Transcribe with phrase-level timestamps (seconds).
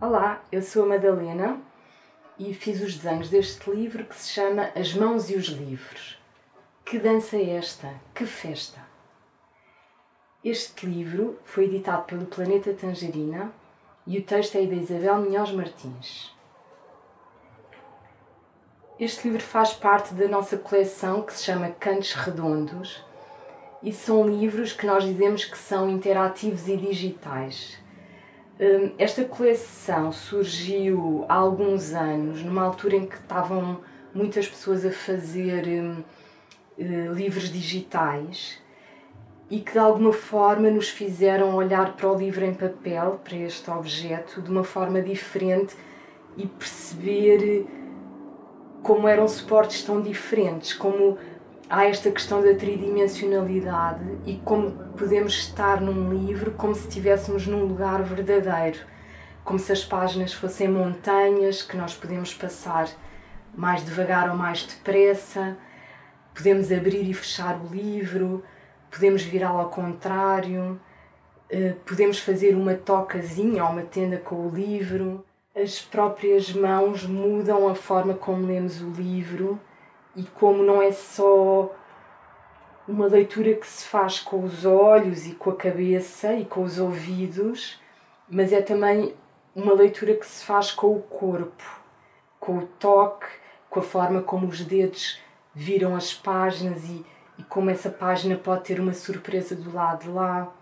[0.00, 1.60] Olá, eu sou a Madalena
[2.38, 6.22] e fiz os desenhos deste livro que se chama As Mãos e os Livros.
[6.84, 7.94] Que dança é esta?
[8.14, 8.80] Que festa!
[10.44, 13.50] Este livro foi editado pelo Planeta Tangerina
[14.06, 16.32] e o texto é da Isabel Minhoz Martins.
[19.00, 23.04] Este livro faz parte da nossa coleção que se chama Cantos Redondos
[23.82, 27.78] e são livros que nós dizemos que são interativos e digitais.
[28.58, 33.80] Hum, esta coleção surgiu há alguns anos, numa altura em que estavam
[34.14, 36.02] muitas pessoas a fazer hum,
[36.78, 38.58] eh, livros digitais
[39.50, 43.70] e que de alguma forma nos fizeram olhar para o livro em papel, para este
[43.70, 45.76] objeto, de uma forma diferente
[46.36, 47.66] e perceber
[48.82, 51.18] como eram suportes tão diferentes, como
[51.68, 57.64] há esta questão da tridimensionalidade e como podemos estar num livro como se estivéssemos num
[57.64, 58.78] lugar verdadeiro,
[59.44, 62.88] como se as páginas fossem montanhas que nós podemos passar
[63.54, 65.56] mais devagar ou mais depressa,
[66.34, 68.44] podemos abrir e fechar o livro,
[68.90, 70.78] podemos virá-lo ao contrário,
[71.48, 75.24] eh, podemos fazer uma tocazinha ou uma tenda com o livro.
[75.54, 79.58] As próprias mãos mudam a forma como lemos o livro
[80.16, 81.70] e como não é só
[82.88, 86.78] uma leitura que se faz com os olhos e com a cabeça e com os
[86.78, 87.80] ouvidos,
[88.28, 89.14] mas é também
[89.54, 91.64] uma leitura que se faz com o corpo,
[92.40, 93.26] com o toque,
[93.68, 95.20] com a forma como os dedos
[95.54, 97.04] viram as páginas e,
[97.38, 100.52] e como essa página pode ter uma surpresa do lado de lá.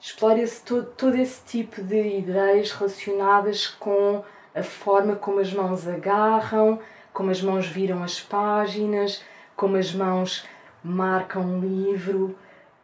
[0.00, 6.80] Explora-se todo, todo esse tipo de ideias relacionadas com a forma como as mãos agarram,
[7.12, 9.22] como as mãos viram as páginas,
[9.56, 10.44] como as mãos
[10.82, 12.36] marcam um livro,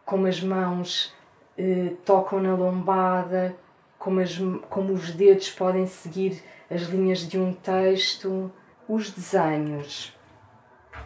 [0.05, 1.13] como as mãos
[1.57, 3.55] eh, tocam na lombada,
[3.97, 4.37] como, as,
[4.69, 8.51] como os dedos podem seguir as linhas de um texto.
[8.87, 10.17] Os desenhos.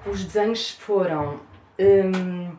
[0.05, 1.41] Os desenhos foram.
[1.77, 2.55] Hum,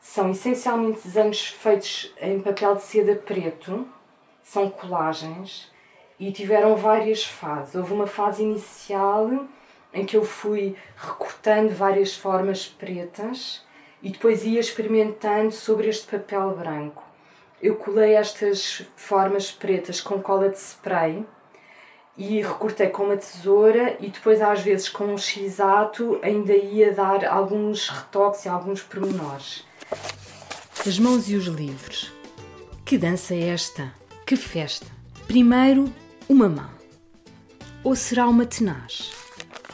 [0.00, 3.86] são essencialmente desenhos feitos em papel de seda preto,
[4.42, 5.70] são colagens
[6.18, 7.74] e tiveram várias fases.
[7.74, 9.46] Houve uma fase inicial
[9.92, 13.64] em que eu fui recortando várias formas pretas
[14.02, 17.02] e depois ia experimentando sobre este papel branco.
[17.60, 21.24] Eu colei estas formas pretas com cola de spray
[22.16, 27.24] e recortei com uma tesoura e depois às vezes com um x-ato ainda ia dar
[27.24, 29.64] alguns retoques e alguns pormenores.
[30.86, 32.12] As mãos e os livros.
[32.84, 33.92] Que dança é esta?
[34.24, 34.86] Que festa!
[35.26, 35.92] Primeiro,
[36.28, 36.70] uma mão.
[37.82, 39.10] Ou será uma tenaz?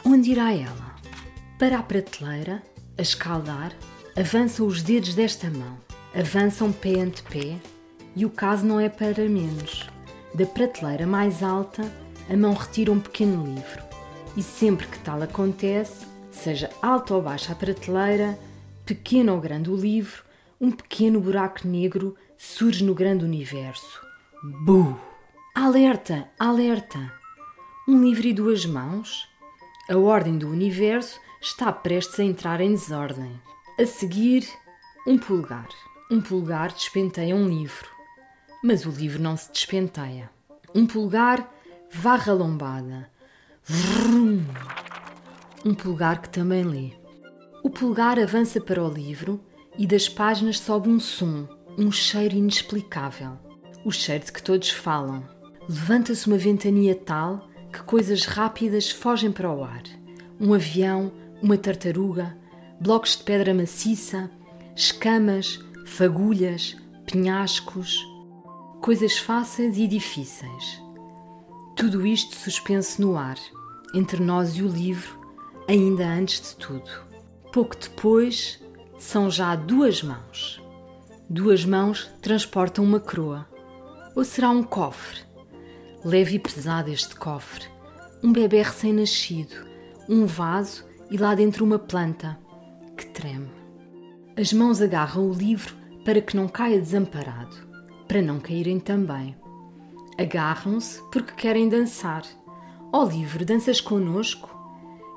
[0.05, 0.95] Onde irá ela?
[1.59, 2.63] Para a prateleira,
[2.97, 3.73] a escaldar,
[4.15, 5.77] avançam os dedos desta mão,
[6.17, 7.57] avançam pé ante pé,
[8.15, 9.89] e o caso não é para menos.
[10.33, 11.83] Da prateleira mais alta,
[12.29, 13.83] a mão retira um pequeno livro,
[14.37, 18.39] e sempre que tal acontece, seja alta ou baixa a prateleira,
[18.85, 20.23] pequeno ou grande o livro,
[20.59, 24.01] um pequeno buraco negro surge no grande universo.
[24.65, 25.14] Bu!
[25.57, 26.27] Alerta!
[26.37, 27.13] Alerta!
[27.87, 29.25] Um livro e duas mãos?
[29.89, 33.41] A ordem do universo está prestes a entrar em desordem.
[33.79, 34.45] A seguir,
[35.07, 35.69] um pulgar.
[36.11, 37.87] Um pulgar despenteia um livro.
[38.61, 40.29] Mas o livro não se despenteia.
[40.75, 41.49] Um pulgar
[41.89, 43.09] varra a lombada.
[43.63, 44.43] Vrum.
[45.63, 46.91] Um pulgar que também lê.
[47.63, 49.41] O pulgar avança para o livro
[49.77, 53.39] e das páginas sobe um som, um cheiro inexplicável.
[53.85, 55.34] O cheiro de que todos falam.
[55.67, 59.83] Levanta-se uma ventania tal que coisas rápidas fogem para o ar.
[60.39, 61.11] Um avião,
[61.41, 62.37] uma tartaruga,
[62.79, 64.29] blocos de pedra maciça,
[64.75, 68.05] escamas, fagulhas, penhascos,
[68.79, 70.81] coisas fáceis e difíceis.
[71.75, 73.37] Tudo isto suspenso no ar,
[73.93, 75.19] entre nós e o livro,
[75.67, 76.89] ainda antes de tudo.
[77.51, 78.61] Pouco depois,
[78.99, 80.61] são já duas mãos.
[81.27, 83.47] Duas mãos transportam uma coroa.
[84.15, 85.25] Ou será um cofre?
[86.07, 87.65] Leve e pesado este cofre.
[88.21, 89.55] Um bebê recém-nascido,
[90.07, 92.37] um vaso e lá dentro uma planta
[92.95, 93.49] que treme.
[94.37, 95.73] As mãos agarram o livro
[96.05, 97.57] para que não caia desamparado,
[98.07, 99.35] para não caírem também.
[100.15, 102.21] Agarram-se porque querem dançar.
[102.93, 104.55] Ó oh, livro, danças conosco?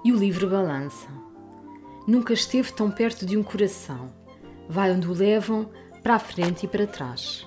[0.03, 1.09] E o livro balança.
[2.07, 4.11] Nunca esteve tão perto de um coração.
[4.67, 5.69] Vai onde o levam,
[6.03, 7.47] para a frente e para trás.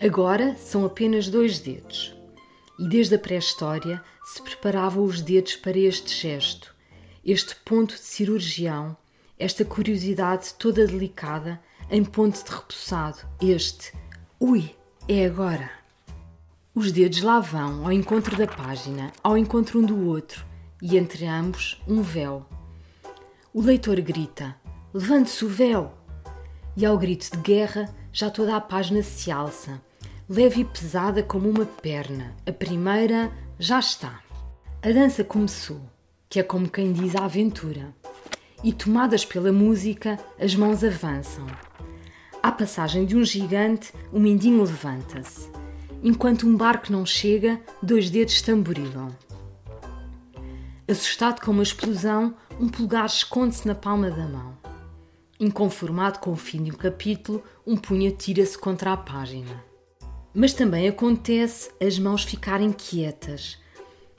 [0.00, 2.18] Agora são apenas dois dedos
[2.80, 6.74] e desde a pré-história se preparavam os dedos para este gesto,
[7.22, 8.96] este ponto de cirurgião,
[9.38, 11.60] esta curiosidade toda delicada
[11.90, 13.18] em ponto de repousado.
[13.38, 13.92] Este,
[14.40, 14.74] ui,
[15.06, 15.70] é agora.
[16.74, 20.42] Os dedos lá vão ao encontro da página, ao encontro um do outro,
[20.80, 22.46] e entre ambos um véu.
[23.52, 24.56] O leitor grita:
[24.94, 25.92] Levante-se o véu!
[26.74, 29.82] E ao grito de guerra, já toda a página se alça,
[30.32, 32.36] leve e pesada como uma perna.
[32.46, 34.20] A primeira já está.
[34.80, 35.80] A dança começou,
[36.28, 37.92] que é como quem diz a aventura.
[38.62, 41.44] E tomadas pela música, as mãos avançam.
[42.40, 45.50] À passagem de um gigante, o mindinho levanta-se.
[46.00, 49.08] Enquanto um barco não chega, dois dedos tamborilam.
[50.88, 54.56] Assustado com uma explosão, um pulgar esconde-se na palma da mão.
[55.40, 59.69] Inconformado com o fim de um capítulo, um punho atira-se contra a página.
[60.34, 63.58] Mas também acontece as mãos ficarem quietas,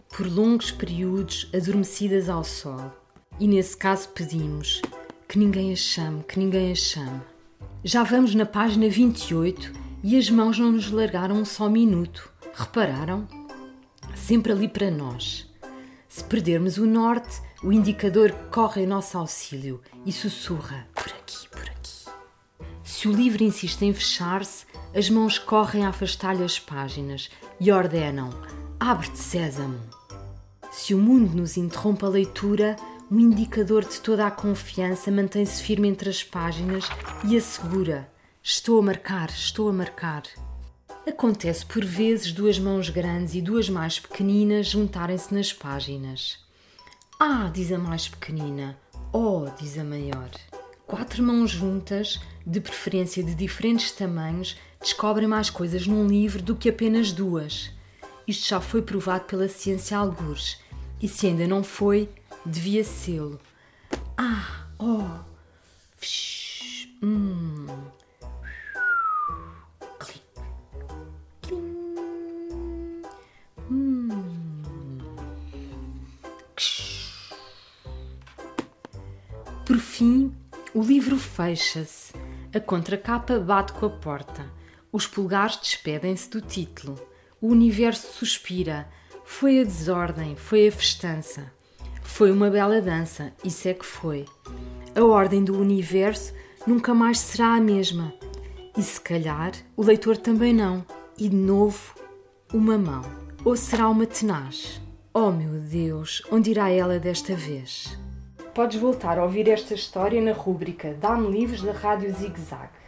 [0.09, 2.91] por longos períodos adormecidas ao sol.
[3.39, 4.81] E nesse caso pedimos
[5.27, 7.21] que ninguém as chame, que ninguém as chame.
[7.83, 9.71] Já vamos na página 28
[10.03, 12.29] e as mãos não nos largaram um só minuto.
[12.53, 13.27] Repararam?
[14.13, 15.49] Sempre ali para nós.
[16.09, 21.61] Se perdermos o norte, o indicador corre em nosso auxílio e sussurra por aqui, por
[21.61, 22.05] aqui.
[22.83, 27.29] Se o livro insiste em fechar-se, as mãos correm a afastar-lhe as páginas
[27.59, 28.29] e ordenam:
[28.79, 29.79] abre-te, Sésamo.
[30.71, 32.75] Se o mundo nos interrompe a leitura,
[33.09, 36.85] o indicador de toda a confiança mantém-se firme entre as páginas
[37.25, 38.09] e assegura:
[38.41, 40.23] estou a marcar, estou a marcar.
[41.07, 46.37] Acontece por vezes duas mãos grandes e duas mais pequeninas juntarem-se nas páginas.
[47.19, 48.77] Ah, diz a mais pequenina.
[49.11, 50.29] Oh, diz a maior.
[50.85, 56.69] Quatro mãos juntas, de preferência de diferentes tamanhos, descobrem mais coisas num livro do que
[56.69, 57.71] apenas duas.
[58.27, 60.57] Isto já foi provado pela ciência algures,
[61.01, 62.09] e se ainda não foi,
[62.45, 63.39] devia sê-lo.
[64.17, 65.03] Ah, oh,
[65.99, 67.67] Vsh, hum,
[79.71, 80.35] Por fim,
[80.73, 82.13] o livro fecha-se.
[82.53, 84.60] A contracapa bate com a porta.
[84.93, 86.99] Os pulgares despedem-se do título.
[87.39, 88.89] O universo suspira.
[89.23, 91.51] Foi a desordem, foi a festança.
[92.03, 94.25] Foi uma bela dança, isso é que foi.
[94.93, 96.33] A ordem do universo
[96.67, 98.13] nunca mais será a mesma.
[98.77, 100.85] E se calhar o leitor também não.
[101.17, 101.95] E de novo,
[102.53, 103.03] uma mão.
[103.45, 104.81] Ou será uma tenaz?
[105.13, 107.97] Oh meu Deus, onde irá ela desta vez?
[108.53, 112.80] Podes voltar a ouvir esta história na rúbrica Dá-me Livros da Rádio Zig Zag.